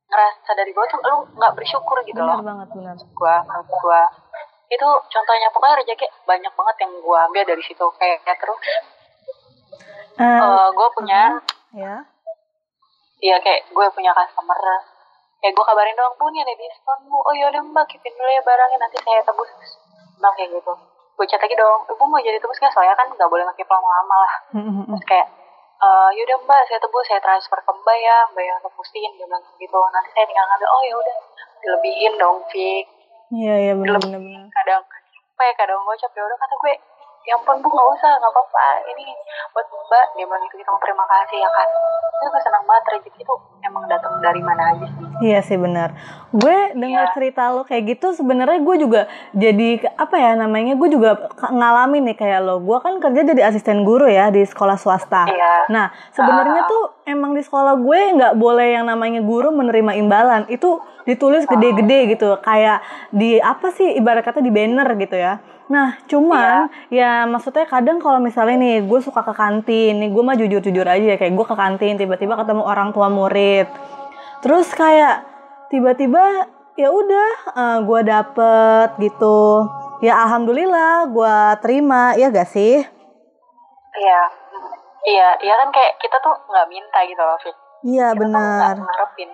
[0.10, 2.95] ngerasa dari bawah tuh lu nggak bersyukur gitu Benar loh banget benar.
[3.13, 3.36] gua
[3.69, 4.02] gua
[4.69, 8.62] itu contohnya pokoknya rezeki banyak banget yang gua ambil dari situ kayak kayak terus
[10.19, 11.32] Eh, eh gua punya
[11.71, 11.95] ya.
[13.19, 14.60] Iya kayak gue punya customer.
[15.39, 17.19] Kayak gue kabarin doang bu nih ada diskon bu.
[17.19, 19.47] Oh yaudah mbak kipin dulu ya barangnya nanti saya tebus.
[20.19, 20.73] Bang kayak gitu.
[21.15, 22.71] Gue chat lagi dong ibu mau jadi tebus nggak?
[22.71, 24.34] Soalnya kan nggak boleh pakai lama-lama lah.
[24.55, 24.84] Mm-mm.
[24.88, 25.27] terus kayak
[25.79, 29.43] eh yaudah mbak saya tebus saya transfer ke mbak ya mbak yang tebusin dia bilang
[29.60, 29.79] gitu.
[29.91, 30.67] Nanti saya tinggal ngambil.
[30.71, 31.17] Oh yaudah
[31.60, 32.86] dilebihin dong Fik
[33.29, 34.81] Iya iya benar benar kadang
[35.39, 36.73] apa ya kadang gue capek udah kata gue
[37.27, 39.05] ya ampun bu nggak usah nggak apa-apa ini
[39.53, 41.67] buat mbak dia bilang gitu gitu terima kasih ya kan
[42.19, 45.91] itu gue senang banget rezeki itu emang datang dari mana aja sih Iya sih benar.
[46.31, 47.13] Gue dengar Iya.
[47.15, 49.01] cerita lo kayak gitu sebenarnya gue juga
[49.35, 52.63] jadi apa ya namanya gue juga ngalamin nih kayak lo.
[52.63, 55.27] Gue kan kerja jadi asisten guru ya di sekolah swasta.
[55.27, 55.67] Iya.
[55.67, 60.45] Nah sebenarnya tuh emang di sekolah gue nggak boleh yang namanya guru menerima imbalan.
[60.48, 65.41] Itu ditulis gede-gede gitu kayak di apa sih ibarat kata di banner gitu ya.
[65.69, 70.38] Nah cuman ya maksudnya kadang kalau misalnya nih gue suka ke kantin nih gue mah
[70.38, 73.65] jujur-jujur aja ya kayak gue ke kantin tiba-tiba ketemu orang tua murid.
[74.45, 75.26] Terus kayak
[75.74, 79.67] tiba-tiba ya udah eh, gue dapet gitu.
[80.00, 82.80] Ya alhamdulillah gue terima ya gak sih?
[83.89, 84.22] Iya,
[85.07, 87.55] iya, iya kan kayak kita tuh nggak minta gitu loh, Fik.
[87.88, 89.29] iya benar ngarepin.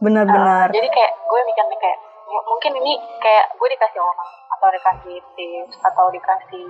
[0.00, 1.98] benar-benar Uh, jadi kayak gue mikir nih kayak
[2.30, 6.66] ya mungkin ini kayak gue dikasih orang atau dikasih tips atau dikasih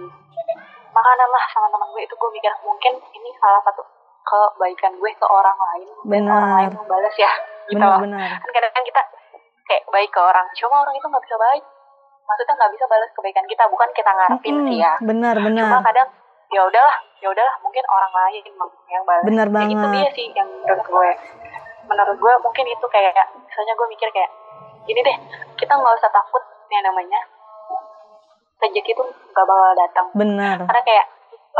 [0.90, 3.82] makanan lah sama teman gue itu gue mikir mungkin ini salah satu
[4.24, 6.32] kebaikan gue ke orang lain Benar.
[6.32, 7.30] orang lain membalas ya
[7.70, 7.98] gitu loh.
[8.02, 9.02] benar-benar kan kadang-kadang kita
[9.68, 11.64] kayak baik ke orang cuma orang itu nggak bisa baik
[12.26, 16.08] maksudnya nggak bisa balas kebaikan kita bukan kita ngarepin Mm-mm, sih ya cuma benar-benar kadang
[16.50, 18.42] ya udahlah ya udahlah mungkin orang lain
[18.90, 19.24] yang balas.
[19.24, 19.94] Benar Ya, itu banget.
[19.94, 21.10] dia sih yang menurut gue.
[21.86, 24.30] Menurut gue mungkin itu kayak misalnya gue mikir kayak
[24.86, 25.16] gini deh
[25.54, 27.20] kita nggak usah takut yang namanya.
[28.60, 30.06] Rezeki itu nggak bakal datang.
[30.12, 30.56] Benar.
[30.68, 31.06] Karena kayak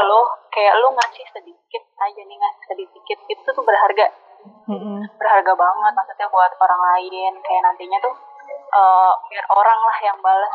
[0.00, 0.20] lo
[0.53, 4.07] kayak lo ngasih sedikit aja nih ngasih sedikit itu tuh berharga.
[4.40, 5.05] Mm-mm.
[5.20, 8.14] berharga banget maksudnya buat orang lain kayak nantinya tuh
[8.72, 10.55] uh, biar orang lah yang balas.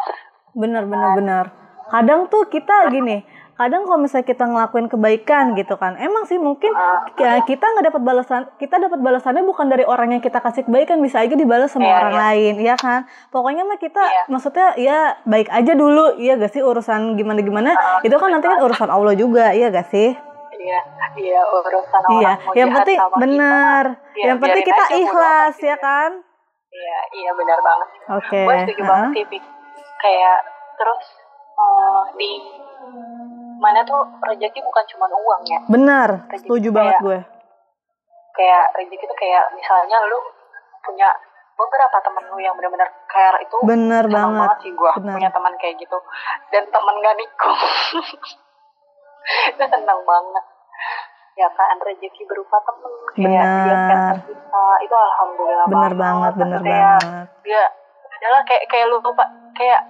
[0.57, 1.45] Bener bener bener
[1.85, 3.21] kadang tuh kita gini
[3.55, 6.75] kadang kalau misalnya kita ngelakuin kebaikan gitu kan emang sih mungkin
[7.15, 10.99] ya, kita nggak dapat balasan kita dapat balasannya bukan dari orang yang kita kasih kebaikan
[10.99, 12.19] bisa aja dibalas sama Iya, orang iya.
[12.19, 13.07] lain ya kan?
[13.31, 14.23] Pokoknya mah kita Iya.
[14.27, 17.71] maksudnya ya baik aja dulu iya gak sih urusan gimana gimana?
[18.03, 20.11] Itu kan nanti kan urusan Allah juga iya gak sih?
[20.51, 20.79] Iya
[21.15, 23.83] iya urusan iya orang mau yang penting benar
[24.19, 25.77] Iya, yang penting kita ikhlas gitu ya ya.
[25.79, 26.11] kan?
[26.67, 27.87] Iya iya benar banget.
[28.19, 28.89] Oke gue setuju heeh.
[28.91, 29.41] banget sih
[29.95, 30.37] kayak
[30.75, 31.03] terus
[31.55, 32.31] uh, di
[33.65, 35.59] mana tuh rezeki bukan cuma uang ya.
[35.65, 37.19] Benar Rezeki setuju kayak- banget gue.
[38.31, 40.19] Kayak rezeki tuh kayak misalnya lu
[40.79, 41.09] punya
[41.55, 44.41] beberapa temen lu yang benar-benar care itu bener seneng banget.
[44.43, 45.13] banget sih gue Benar.
[45.15, 45.97] punya teman kayak gitu.
[46.51, 47.59] Dan temen gak nikung.
[49.47, 50.45] Itu seneng banget.
[51.35, 53.87] Ya kan rezeki berupa temen kayak dia Benar.
[53.89, 56.31] care kita itu alhamdulillah bener banget.
[56.35, 57.27] bener Maksudnya ya, banget.
[57.41, 57.63] dia
[58.15, 59.81] adalah kayak kayak lu lupa kayak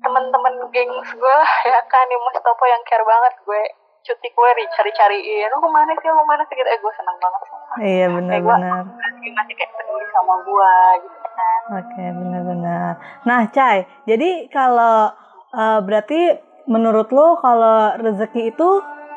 [0.00, 1.36] teman-teman gengs gue
[1.68, 3.62] ya kan nih Mustopo yang care banget gue
[4.02, 5.46] cuti gue dicari-cariin.
[5.46, 6.08] Lu ke mana sih?
[6.10, 6.54] Lu ke mana sih?
[6.58, 6.66] Gitu.
[6.66, 7.40] Eh gue seneng banget
[7.80, 8.84] iya bener Kayak gua- bener
[9.22, 10.74] dia masih kayak peduli sama gue
[11.06, 11.60] gitu kan.
[11.80, 12.92] Oke, benar-benar.
[13.24, 15.08] Nah, Cai, jadi kalau
[15.52, 16.20] eh, berarti
[16.68, 18.68] menurut lo kalau rezeki itu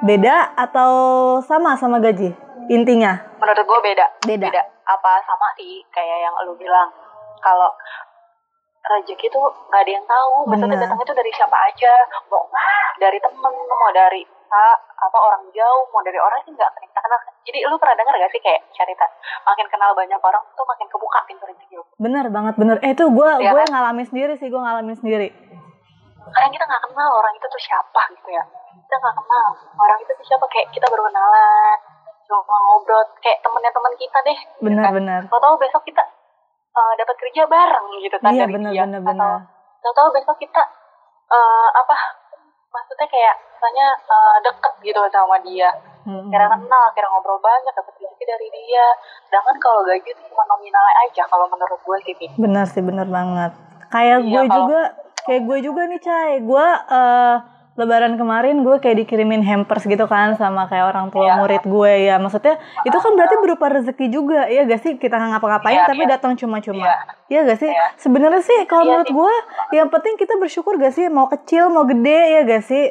[0.03, 0.91] beda atau
[1.43, 2.31] sama sama gaji?
[2.71, 3.19] Intinya?
[3.41, 4.05] Menurut gue beda.
[4.23, 4.49] Beda.
[4.85, 5.81] apa sama sih?
[5.89, 6.85] Kayak yang lu bilang.
[7.41, 7.73] Kalau
[8.87, 10.83] rezeki tuh nggak ada yang tahu maksudnya Benar.
[10.85, 11.93] datang itu dari siapa aja
[12.27, 12.43] mau
[12.95, 17.19] dari temen mau dari ah, apa orang jauh mau dari orang sih nggak kita kenal
[17.41, 19.05] jadi lu pernah dengar gak sih kayak cerita
[19.43, 22.77] makin kenal banyak orang tuh makin kebuka pintu rezeki lu Bener banget, bener.
[22.79, 23.69] Eh itu gue Iya gue kan?
[23.71, 25.29] ngalamin sendiri sih, gue ngalamin sendiri.
[26.25, 28.43] kadang kita nggak kenal orang itu tuh siapa gitu ya
[28.75, 29.45] kita nggak kenal
[29.77, 31.77] orang itu tuh siapa kayak kita baru kenalan
[32.25, 34.65] cuma ngobrol kayak temennya teman kita deh gitu kan.
[34.65, 35.21] Benar-benar.
[35.29, 36.01] tahu-tahu besok kita
[36.75, 39.39] uh, dapat kerja bareng gitu kan Iya, dari bener, dia bener, atau bener.
[39.81, 40.63] tahu-tahu besok kita
[41.27, 41.95] uh, apa
[42.69, 45.71] maksudnya kayak misalnya uh, deket gitu sama dia
[46.03, 46.27] Mm-mm.
[46.27, 48.85] kira kenal kira ngobrol banyak dapat rezeki dari dia
[49.25, 52.29] sedangkan kalau gaji itu cuma nominal aja kalau menurut gue sih.
[52.35, 53.57] Benar sih, bener banget.
[53.87, 54.81] Kayak Iya, gue kalau- juga,
[55.23, 56.33] kayak gue juga nih, Cai.
[56.39, 57.35] Gue eh,
[57.75, 61.35] lebaran kemarin gue kayak dikirimin hampers gitu kan sama kayak orang tua Iya.
[61.35, 62.15] murid gue ya.
[62.15, 64.95] Maksudnya itu kan berarti berupa rezeki juga ya gak sih?
[64.95, 66.09] Kita nggak ngapa-ngapain Iya, tapi iya.
[66.09, 66.79] datang cuma-cuma.
[66.81, 66.95] Iya.
[67.27, 67.67] Iya gak sih?
[67.69, 67.85] Iya.
[67.97, 69.33] Sebenarnya sih kalau Iya menurut gue
[69.73, 71.05] yang penting kita bersyukur gak sih?
[71.07, 72.85] Mau kecil, mau gede ya gak sih?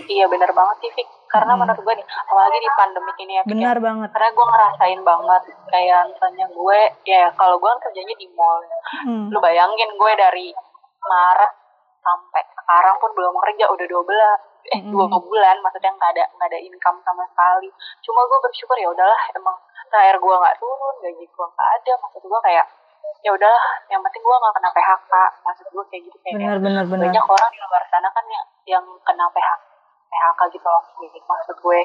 [0.00, 1.08] iya bener banget sih Fik.
[1.26, 1.60] karena Hmm.
[1.60, 3.42] menurut gue nih apalagi di pandemi ini ya ya.
[3.44, 4.08] Benar banget.
[4.08, 8.62] karena gue ngerasain banget kayak misalnya gue ya kalau gue kan kerjanya di mall
[9.02, 9.26] Hmm.
[9.28, 10.54] lu bayangin gue dari
[11.00, 11.52] Maret
[11.98, 14.92] sampai sekarang pun belum kerja udah dua belas eh Mm-mm.
[14.92, 17.72] dua bulan maksudnya nggak ada nggak ada income sama sekali
[18.04, 19.56] cuma gue bersyukur ya udahlah emang
[19.88, 22.66] thr gue nggak turun gaji gue nggak ada maksud gue kayak
[23.24, 26.84] ya udahlah yang penting gue nggak kena PHK maksud gue kayak gitu kayak Benar, benar,
[26.84, 27.04] benar.
[27.08, 29.60] banyak orang di luar sana kan yang yang kena PHK
[30.12, 31.78] PHK gitu loh Jadi, maksud gue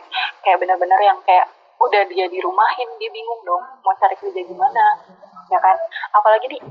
[0.43, 1.47] kayak benar-benar yang kayak
[1.79, 4.83] udah dia dirumahin dia bingung dong mau cari kerja gimana
[5.47, 5.75] ya kan
[6.11, 6.61] apalagi nih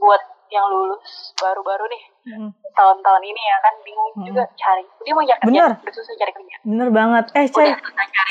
[0.00, 1.04] buat yang lulus
[1.36, 2.50] baru-baru nih Mm.
[2.70, 4.24] tahun-tahun ini ya kan bingung Hmm.
[4.24, 5.70] juga cari dia mau cari kerja Bener.
[5.78, 7.24] udah susah cari kerja Bener banget.
[7.32, 7.70] Eh, Cai,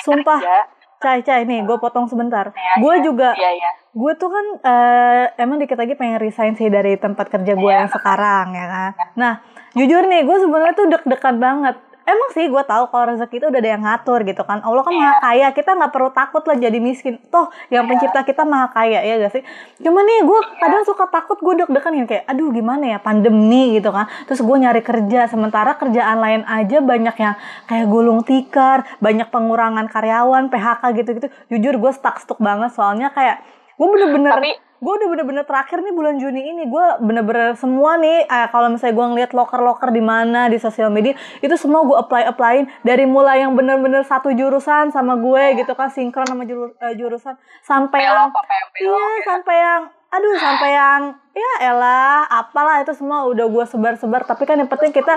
[0.03, 0.39] sumpah.
[0.39, 0.60] kerja
[0.99, 2.51] Cai, Cai, nih gue potong sebentar.
[2.51, 3.01] Ya, Gue ya.
[3.01, 7.25] juga iya iya gue tuh kan eh, emang dikit lagi pengen resign sih dari tempat
[7.27, 7.79] kerja gue Iya.
[7.79, 8.91] yang sekarang ya kan.
[9.15, 9.34] Nah
[9.71, 11.75] jujur nih gue sebenarnya tuh deg-degan banget.
[12.10, 14.65] Emang sih gue tahu kalau rezeki itu udah ada yang ngatur gitu kan.
[14.65, 17.22] Allah kan maha kaya, kita nggak perlu takut lah jadi miskin.
[17.30, 19.43] Toh yang pencipta kita maha kaya ya gak sih.
[19.86, 23.93] Cuma nih gue kadang suka takut gue deg-degan yang kayak aduh gimana ya pandemi gitu
[23.93, 24.10] kan.
[24.26, 27.36] Terus gue nyari kerja sementara kerjaan lain aja banyak yang
[27.69, 31.28] kayak gulung tikar, banyak pengurangan karyawan, PHK gitu-gitu.
[31.54, 33.45] Jujur gue stuck stuck banget soalnya kayak
[33.78, 36.63] gue bener-bener Tapi- gue udah bener-bener terakhir nih bulan Juni ini.
[36.65, 41.13] Gue bener-bener semua nih eh, kalau misalnya gue ngeliat loker-loker di mana di sosial media
[41.39, 45.91] itu semua gue apply applyin dari mulai yang bener-bener satu jurusan sama gue gitu kan
[45.91, 50.69] sinkron sama juru- eh, jurusan sampai yang apa yang belok iya sampai yang aduh sampai
[50.73, 51.01] yang
[51.37, 54.23] ya elah apalah itu semua udah gue sebar-sebar.
[54.23, 55.13] Tapi kan yang penting kita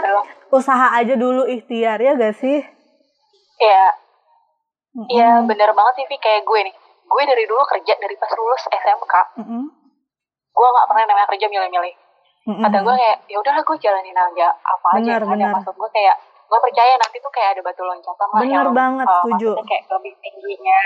[0.50, 2.60] usaha aja dulu ikhtiar ya gak sih?
[3.56, 3.86] Iya,
[5.08, 5.46] iya Mm-mm.
[5.46, 6.74] bener banget sih kayak gue nih.
[7.12, 9.62] Gue dari dulu kerja dari pas lulus SMK, Mm-mm.
[10.48, 11.94] gue nggak pernah namanya kerja milih-milih.
[12.48, 12.62] Mm-mm.
[12.64, 15.00] Kata gue kayak, ya udahlah gue jalanin aja apa aja.
[15.04, 15.28] Benar, ada.
[15.28, 15.50] benar.
[15.60, 16.16] Maksud gue kayak,
[16.48, 18.40] gue percaya nanti tuh kayak ada batu loncatan lah.
[18.40, 19.50] Benar yang, banget, uh, setuju.
[19.68, 20.78] kayak lebih tingginya.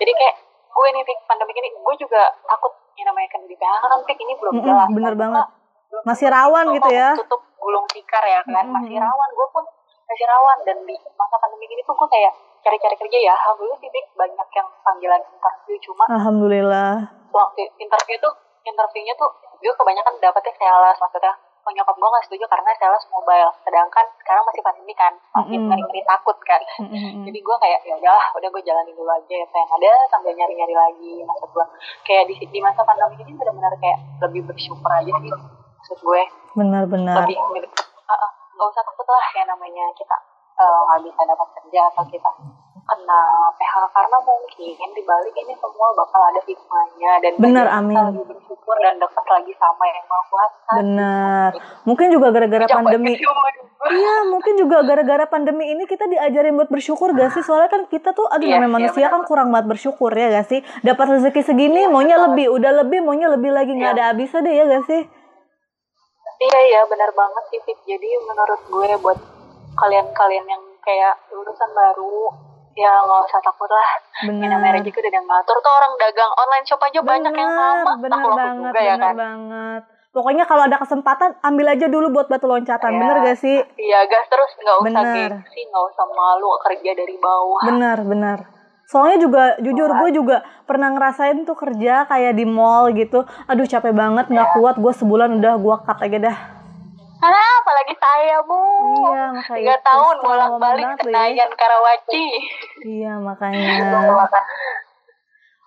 [0.00, 0.34] Jadi kayak
[0.72, 4.32] gue nih pandemi ini, gue juga takut yang namanya kan di PHK kan Fik, ini
[4.40, 4.88] belum Mm-mm, jelas.
[4.88, 5.46] bener Maksud banget.
[5.86, 7.08] belum Masih rawan gitu ya.
[7.20, 8.74] Tutup gulung tikar ya kan, Mm-mm.
[8.80, 9.28] masih rawan.
[9.36, 9.64] Gue pun
[10.06, 12.32] masih rawan dan di masa pandemi ini tuh gue kayak
[12.66, 13.34] cari-cari kerja ya.
[13.46, 15.76] Alhamdulillah sih banyak yang panggilan interview.
[15.86, 16.92] Cuma alhamdulillah.
[17.30, 18.34] waktu interview tuh
[18.66, 19.30] interviewnya tuh
[19.62, 20.98] gue kebanyakan dapetnya sales.
[20.98, 23.50] Maksudnya oh, nyokap gue gak setuju karena sales mobile.
[23.62, 25.14] Sedangkan sekarang masih pandemi kan.
[25.38, 25.78] Masih mm -hmm.
[25.86, 26.60] ngeri takut kan.
[26.82, 27.22] Mm -hmm.
[27.30, 30.54] jadi gue kayak ya udah udah gue jalanin dulu aja ya yang ada sambil nyari
[30.58, 31.14] nyari lagi.
[31.22, 31.66] Maksud gue
[32.02, 35.30] kayak di, di masa pandemi ini benar-benar kayak lebih bersyukur aja sih
[35.86, 36.22] maksud gue.
[36.58, 37.30] Benar-benar.
[37.30, 40.16] Lebih uh, uh, gak usah takut lah ya namanya kita
[40.56, 42.30] nggak uh, bisa dapat kerja atau kita
[42.86, 43.20] kena
[43.58, 47.98] PHK karena mungkin di balik ini semua bakal ada hikmahnya dan benar amin.
[48.14, 50.70] lebih bersyukur dan dekat lagi sama yang maha kuasa.
[50.78, 51.50] Benar.
[51.82, 53.18] Mungkin juga gara-gara pandemi
[53.86, 57.42] iya mungkin juga gara-gara pandemi ini kita diajarin buat bersyukur gak sih?
[57.42, 60.30] Soalnya kan kita tuh aduh iya, namanya iya, manusia iya, kan kurang banget bersyukur ya
[60.30, 60.60] gak sih?
[60.86, 62.26] Dapat rezeki segini iya, maunya benar.
[62.30, 63.74] lebih udah lebih maunya lebih lagi.
[63.74, 63.98] Nggak iya.
[63.98, 65.02] ada habisnya deh ya gak sih?
[66.36, 69.18] Iya iya benar banget sih jadi menurut gue buat
[69.76, 72.32] kalian-kalian yang kayak lulusan baru
[72.76, 73.90] ya nggak usah takut lah.
[74.28, 74.40] Bener.
[74.44, 77.52] yang namanya rezeki udah yang ngatur tuh orang dagang online shop aja bener, banyak yang
[77.52, 79.14] sama bener banget juga, ya kan?
[79.16, 79.82] banget.
[80.12, 83.00] Pokoknya kalau ada kesempatan ambil aja dulu buat batu loncatan ya.
[83.00, 83.58] bener gak sih?
[83.76, 87.62] iya gas terus nggak usah gengsi nggak usah malu kerja dari bawah.
[87.68, 88.38] Bener bener
[88.86, 93.26] soalnya juga jujur gue juga pernah ngerasain tuh kerja kayak di mall gitu.
[93.50, 94.54] Aduh capek banget nggak ya.
[94.54, 96.55] kuat gue sebulan udah gue cut aja dah
[97.22, 98.60] Ah, apalagi saya bu.
[99.08, 99.56] Iya, makanya.
[99.56, 101.56] Tiga tahun bolak balik Senayan ya.
[101.56, 102.26] Karawaci.
[102.84, 103.72] Iya, makanya.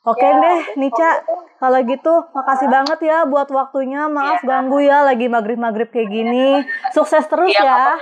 [0.09, 1.11] Oke ya, deh, Nica.
[1.59, 4.07] Kalau gitu, makasih banget ya buat waktunya.
[4.07, 4.47] Maaf ya.
[4.47, 6.63] ganggu ya, lagi maghrib-maghrib kayak gini.
[6.95, 7.67] Sukses terus iya, ya.
[7.67, 7.93] ya.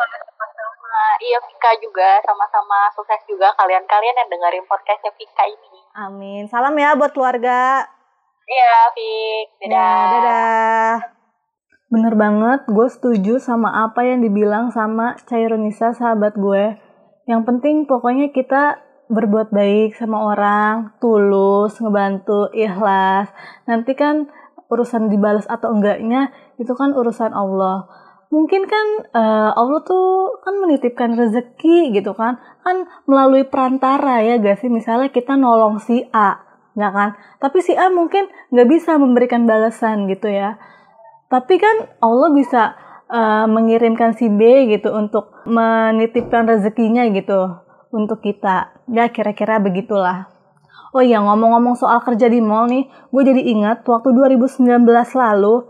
[1.17, 2.21] Iya, Vika juga.
[2.21, 5.81] Sama-sama sukses juga kalian-kalian yang dengerin podcastnya Vika ini.
[5.97, 6.45] Amin.
[6.47, 7.89] Salam ya buat keluarga.
[8.47, 9.47] Iya, Vik.
[9.65, 9.73] Dadah.
[9.73, 11.17] Ya, dadah.
[11.87, 16.75] Bener banget, gue setuju sama apa yang dibilang sama Caironisa sahabat gue.
[17.31, 23.31] Yang penting pokoknya kita berbuat baik sama orang, tulus, ngebantu, ikhlas.
[23.71, 24.27] Nanti kan
[24.67, 27.87] urusan dibalas atau enggaknya itu kan urusan Allah.
[28.35, 32.35] Mungkin kan uh, Allah tuh kan menitipkan rezeki gitu kan,
[32.67, 34.67] kan melalui perantara ya gak sih?
[34.67, 36.35] Misalnya kita nolong si A,
[36.75, 37.15] ya kan?
[37.39, 40.59] Tapi si A mungkin nggak bisa memberikan balasan gitu ya
[41.27, 42.75] tapi kan Allah bisa
[43.11, 48.75] uh, mengirimkan si B gitu untuk menitipkan rezekinya gitu untuk kita.
[48.91, 50.31] Ya kira-kira begitulah.
[50.95, 54.87] Oh iya ngomong-ngomong soal kerja di mall nih, gue jadi ingat waktu 2019
[55.19, 55.67] lalu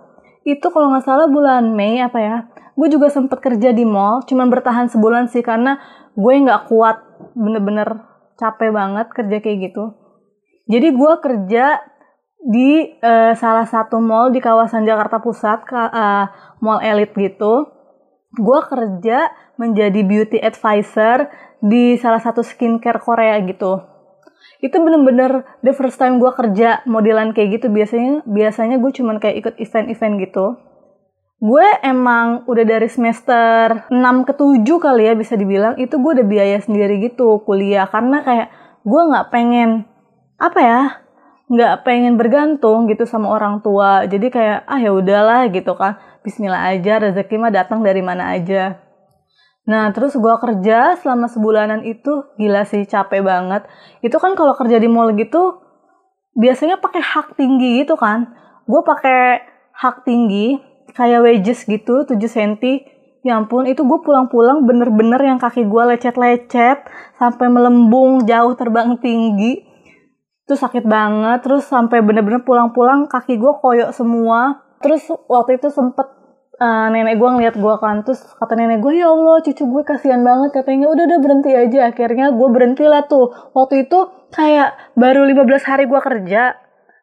[0.47, 2.37] itu kalau nggak salah bulan Mei apa ya,
[2.77, 5.81] gue juga sempet kerja di mall, cuman bertahan sebulan sih karena
[6.15, 7.03] gue nggak kuat,
[7.35, 9.97] bener-bener capek banget kerja kayak gitu.
[10.69, 11.65] Jadi gue kerja
[12.47, 16.25] di uh, salah satu mall di kawasan Jakarta Pusat, uh,
[16.63, 17.67] mall elit gitu.
[18.39, 19.27] Gue kerja
[19.59, 21.27] menjadi beauty advisor
[21.59, 23.83] di salah satu skincare Korea gitu.
[24.63, 27.67] Itu bener-bener the first time gue kerja modelan kayak gitu.
[27.67, 30.55] Biasanya biasanya gue cuman kayak ikut event-event gitu.
[31.37, 36.25] Gue emang udah dari semester 6 ke 7 kali ya bisa dibilang itu gue udah
[36.25, 38.47] biaya sendiri gitu kuliah karena kayak
[38.81, 39.85] gue nggak pengen
[40.41, 40.81] apa ya
[41.47, 44.03] nggak pengen bergantung gitu sama orang tua.
[44.03, 45.99] Jadi kayak ah ya udahlah gitu kan.
[46.23, 48.83] Bismillah aja rezeki mah datang dari mana aja.
[49.67, 53.63] Nah terus gue kerja selama sebulanan itu gila sih capek banget.
[54.03, 55.63] Itu kan kalau kerja di mall gitu
[56.35, 58.31] biasanya pakai hak tinggi gitu kan.
[58.67, 60.59] Gue pakai hak tinggi
[60.95, 62.63] kayak wages gitu 7 cm
[63.27, 66.87] ya ampun itu gue pulang-pulang bener-bener yang kaki gue lecet-lecet
[67.19, 69.66] sampai melembung jauh terbang tinggi
[70.47, 74.63] itu sakit banget terus sampai bener-bener pulang-pulang kaki gue koyok semua.
[74.79, 76.07] Terus waktu itu sempet
[76.63, 80.23] uh, nenek gue ngeliat gue kan terus kata nenek gue ya allah cucu gue kasihan
[80.23, 80.87] banget katanya.
[80.87, 81.91] Udah udah berhenti aja.
[81.91, 83.27] Akhirnya gue berhenti lah tuh.
[83.51, 83.99] Waktu itu
[84.31, 86.55] kayak baru 15 hari gue kerja.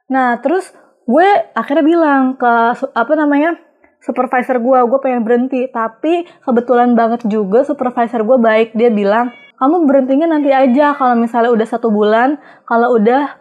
[0.09, 0.73] Nah terus
[1.05, 2.53] gue akhirnya bilang ke
[2.97, 3.61] apa namanya
[4.01, 5.69] supervisor gue gue pengen berhenti.
[5.69, 8.73] Tapi kebetulan banget juga supervisor gue baik.
[8.73, 13.39] Dia bilang kamu berhentinya nanti aja kalau misalnya udah satu bulan kalau udah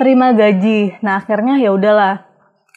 [0.00, 0.98] terima gaji.
[1.04, 2.26] Nah akhirnya ya udahlah.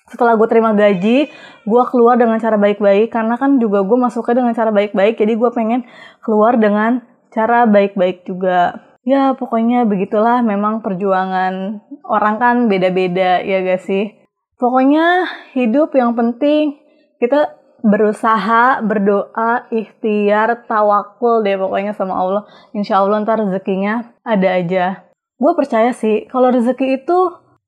[0.05, 1.33] Setelah gue terima gaji
[1.65, 5.49] gue keluar dengan cara baik-baik karena kan juga gue masuknya dengan cara baik-baik jadi gue
[5.49, 5.81] pengen
[6.21, 7.01] keluar dengan
[7.33, 8.85] cara baik-baik juga.
[9.05, 14.13] Ya pokoknya begitulah memang perjuangan orang kan beda-beda ya gak sih?
[14.55, 15.25] Pokoknya
[15.57, 16.77] hidup yang penting
[17.17, 22.43] kita berusaha, berdoa, ikhtiar, tawakul deh pokoknya sama Allah.
[22.73, 25.05] Insya Allah ntar rezekinya ada aja.
[25.37, 27.19] Gue percaya sih kalau rezeki itu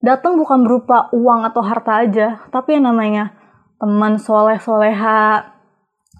[0.01, 3.37] datang bukan berupa uang atau harta aja, tapi yang namanya
[3.77, 5.53] teman soleh soleha,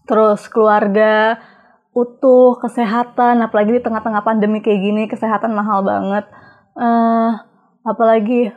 [0.05, 1.41] terus keluarga,
[1.97, 6.29] utuh, kesehatan, apalagi di tengah-tengah pandemi kayak gini, kesehatan mahal banget.
[6.77, 7.33] Uh,
[7.81, 8.53] apalagi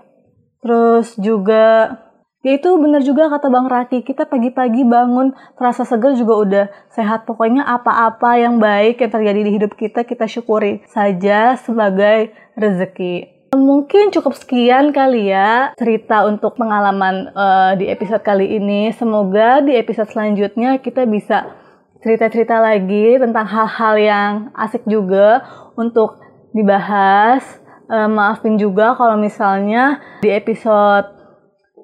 [0.60, 1.96] terus juga
[2.40, 7.28] ya itu bener juga kata Bang Raki, kita pagi-pagi bangun terasa segar juga udah sehat.
[7.28, 13.40] Pokoknya apa-apa yang baik yang terjadi di hidup kita, kita syukuri saja sebagai rezeki.
[13.50, 18.94] Mungkin cukup sekian kali ya cerita untuk pengalaman uh, di episode kali ini.
[18.94, 21.50] Semoga di episode selanjutnya kita bisa
[21.98, 25.42] cerita-cerita lagi tentang hal-hal yang asik juga
[25.74, 26.22] untuk
[26.54, 27.42] dibahas.
[27.90, 31.19] Uh, maafin juga kalau misalnya di episode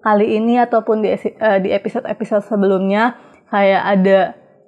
[0.07, 3.19] kali ini ataupun di uh, di episode-episode sebelumnya
[3.51, 4.19] kayak ada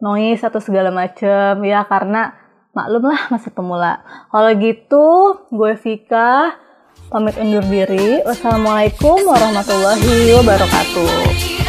[0.02, 2.34] noise atau segala macem ya karena
[2.74, 4.02] maklum lah masih pemula.
[4.34, 5.06] Kalau gitu
[5.54, 6.58] gue Vika
[7.06, 8.18] pamit undur diri.
[8.26, 11.67] Wassalamualaikum warahmatullahi wabarakatuh.